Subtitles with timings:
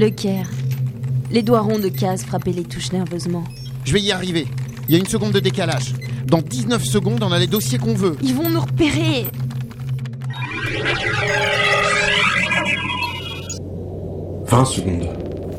[0.00, 0.48] Le Caire.
[1.30, 3.44] Les doigts ronds de Kaz frappaient les touches nerveusement.
[3.84, 4.46] Je vais y arriver.
[4.88, 5.92] Il y a une seconde de décalage.
[6.24, 8.16] Dans 19 secondes, on a les dossiers qu'on veut.
[8.22, 9.26] Ils vont nous repérer
[14.46, 15.08] 20 secondes.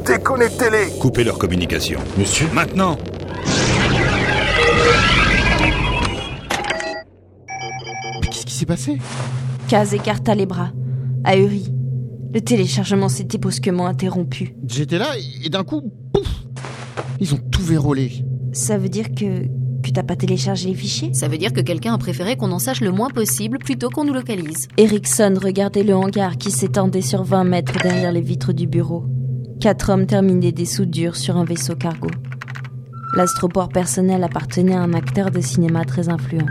[0.07, 1.99] Déconnectez-les Coupez leur communication.
[2.17, 2.97] Monsieur Maintenant
[8.19, 8.97] Mais qu'est-ce qui s'est passé?
[9.67, 10.71] Kaz écarta les bras,
[11.25, 11.71] ahuri.
[12.33, 14.55] Le téléchargement s'était brusquement interrompu.
[14.67, 15.07] J'étais là
[15.43, 15.81] et d'un coup,
[16.13, 16.45] pouf
[17.19, 18.23] Ils ont tout vérolé.
[18.53, 19.45] Ça veut dire que.
[19.83, 21.13] que t'as pas téléchargé les fichiers?
[21.13, 24.05] Ça veut dire que quelqu'un a préféré qu'on en sache le moins possible plutôt qu'on
[24.05, 24.69] nous localise.
[24.77, 29.05] Erickson regardait le hangar qui s'étendait sur 20 mètres derrière les vitres du bureau.
[29.59, 32.09] Quatre hommes terminaient des soudures sur un vaisseau cargo.
[33.17, 36.47] L'astroport personnel appartenait à un acteur de cinéma très influent.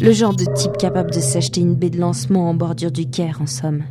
[0.00, 3.40] Le genre de type capable de s'acheter une baie de lancement en bordure du Caire,
[3.42, 3.82] en somme.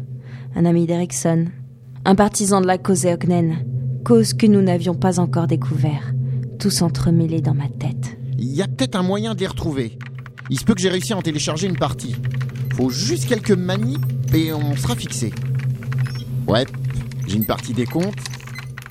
[0.55, 1.45] Un ami d'Erickson.
[2.05, 3.65] Un partisan de la cause Eoknen.
[4.05, 6.13] Cause que nous n'avions pas encore découvert.
[6.59, 8.17] Tous entremêlés dans ma tête.
[8.37, 9.97] Il y a peut-être un moyen de les retrouver.
[10.49, 12.15] Il se peut que j'ai réussi à en télécharger une partie.
[12.75, 13.99] Faut juste quelques manips
[14.33, 15.31] et on sera fixé.
[16.47, 16.65] Ouais,
[17.27, 18.13] j'ai une partie des comptes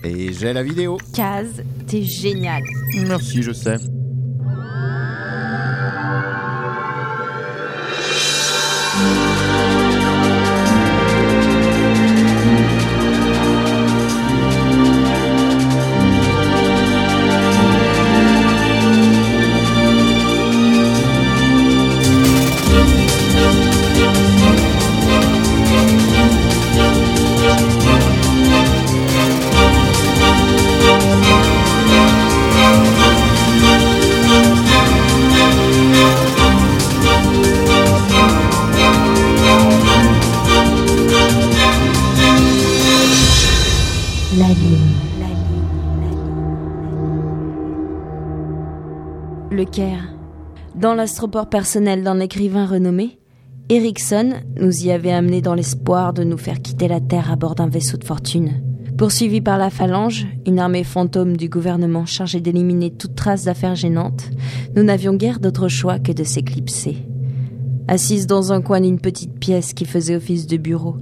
[0.02, 0.98] et j'ai la vidéo.
[1.12, 2.62] Kaz, t'es génial.
[3.06, 3.76] Merci, je sais.
[44.42, 44.48] La.
[49.52, 50.12] Le Caire.
[50.74, 53.20] Dans l'astroport personnel d'un écrivain renommé,
[53.68, 57.54] Erickson nous y avait amenés dans l'espoir de nous faire quitter la Terre à bord
[57.54, 58.64] d'un vaisseau de fortune.
[58.98, 64.28] Poursuivis par la Phalange, une armée fantôme du gouvernement chargée d'éliminer toute trace d'affaires gênantes,
[64.74, 66.96] nous n'avions guère d'autre choix que de s'éclipser.
[67.86, 70.96] Assise dans un coin d'une petite pièce qui faisait office de bureau,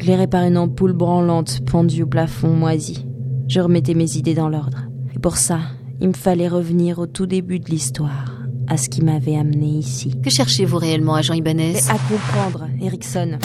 [0.00, 3.06] éclairée par une ampoule branlante pendue au plafond moisi,
[3.48, 4.86] je remettais mes idées dans l'ordre.
[5.14, 5.58] Et pour ça,
[6.00, 10.18] il me fallait revenir au tout début de l'histoire, à ce qui m'avait amené ici.
[10.22, 11.74] Que cherchez-vous réellement, agent Ibanez?
[11.74, 13.38] Mais à comprendre, Erickson.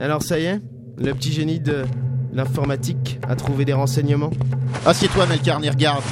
[0.00, 0.62] Alors ça y est
[0.96, 1.84] Le petit génie de
[2.32, 4.30] l'informatique a trouvé des renseignements
[4.86, 6.04] Assieds-toi, Melkarn, et regarde.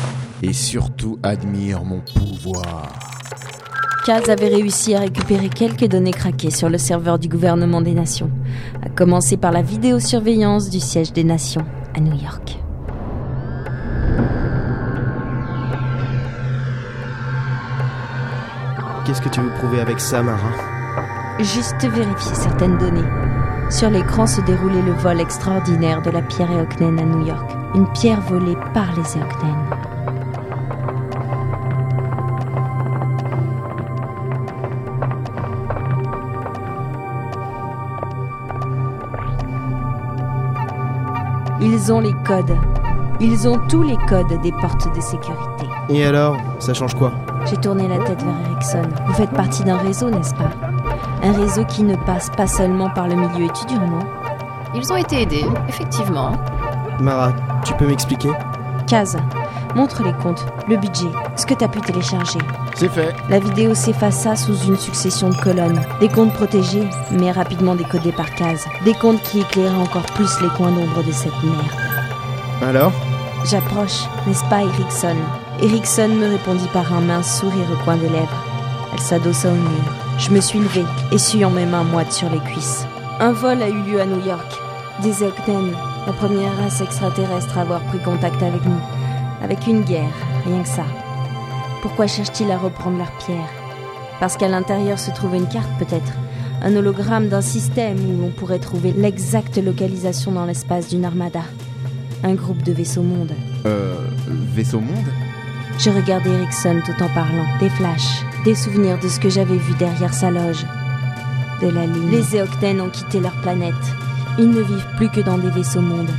[0.42, 3.09] Et surtout, admire mon pouvoir.
[4.10, 8.28] Kaz avait réussi à récupérer quelques données craquées sur le serveur du gouvernement des nations,
[8.84, 11.64] à commencer par la vidéosurveillance du siège des nations
[11.96, 12.58] à New York.
[19.04, 20.50] Qu'est-ce que tu veux prouver avec ça, Mara?
[21.38, 23.08] Juste vérifier certaines données.
[23.70, 27.48] Sur l'écran se déroulait le vol extraordinaire de la pierre Eoknen à New York.
[27.76, 29.89] Une pierre volée par les Eoknen.
[41.72, 42.56] Ils ont les codes.
[43.20, 45.68] Ils ont tous les codes des portes de sécurité.
[45.88, 47.12] Et alors, ça change quoi?
[47.46, 48.82] J'ai tourné la tête vers Ericsson.
[49.06, 50.50] Vous faites partie d'un réseau, n'est-ce pas?
[51.22, 54.00] Un réseau qui ne passe pas seulement par le milieu étudiant, non
[54.74, 56.32] Ils ont été aidés, effectivement.
[56.98, 57.32] Mara,
[57.64, 58.32] tu peux m'expliquer?
[58.88, 59.16] Kaz,
[59.74, 62.38] montre les comptes, le budget, ce que t'as pu télécharger.
[62.74, 63.14] C'est fait.
[63.28, 65.80] La vidéo s'effaça sous une succession de colonnes.
[66.00, 68.66] Des comptes protégés, mais rapidement décodés par Kaz.
[68.84, 71.70] Des comptes qui éclairaient encore plus les coins d'ombre de cette merde.
[72.62, 72.92] Alors?
[73.44, 75.16] J'approche, n'est-ce pas, Erickson
[75.62, 78.44] Erickson me répondit par un mince sourire au coin des lèvres.
[78.92, 79.94] Elle s'adossa au mur.
[80.18, 82.86] Je me suis levée, essuyant mes mains moites sur les cuisses.
[83.18, 84.60] Un vol a eu lieu à New York.
[85.02, 85.72] Des Eoknen,
[86.06, 88.80] la première race extraterrestre à avoir pris contact avec nous.
[89.50, 90.14] Avec une guerre,
[90.46, 90.84] rien que ça.
[91.82, 93.50] Pourquoi cherchent-ils à reprendre leur pierre?
[94.20, 96.12] Parce qu'à l'intérieur se trouve une carte peut-être?
[96.62, 101.40] Un hologramme d'un système où l'on pourrait trouver l'exacte localisation dans l'espace d'une armada?
[102.22, 103.34] Un groupe de vaisseaux mondes.
[103.66, 103.96] Euh.
[104.54, 105.08] Vaisseau monde?
[105.78, 107.46] Je regardais Erickson tout en parlant.
[107.58, 110.64] Des flashs, des souvenirs de ce que j'avais vu derrière sa loge.
[111.60, 112.10] De la ligne.
[112.12, 113.74] Les Eokten ont quitté leur planète.
[114.38, 116.14] Ils ne vivent plus que dans des vaisseaux mondes.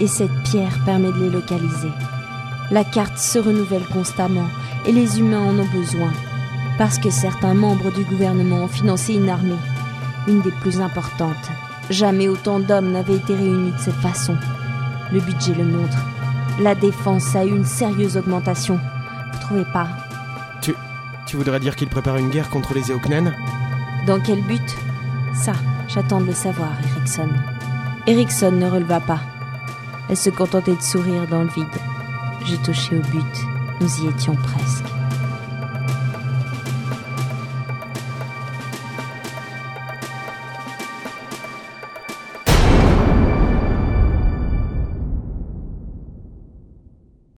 [0.00, 1.88] Et cette pierre permet de les localiser.
[2.74, 4.48] La carte se renouvelle constamment
[4.84, 6.12] et les humains en ont besoin.
[6.76, 9.60] Parce que certains membres du gouvernement ont financé une armée.
[10.26, 11.52] Une des plus importantes.
[11.88, 14.36] Jamais autant d'hommes n'avaient été réunis de cette façon.
[15.12, 15.98] Le budget le montre.
[16.58, 18.80] La défense a eu une sérieuse augmentation.
[19.32, 19.86] Vous trouvez pas?
[20.60, 20.74] Tu,
[21.26, 23.36] tu voudrais dire qu'il prépare une guerre contre les Eoknen?
[24.04, 24.76] Dans quel but?
[25.32, 25.52] Ça,
[25.86, 27.28] j'attends de le savoir, Erickson.
[28.08, 29.20] Erickson ne releva pas.
[30.08, 31.68] Elle se contentait de sourire dans le vide.
[32.44, 33.24] J'ai touché au but.
[33.80, 34.93] Nous y étions presque.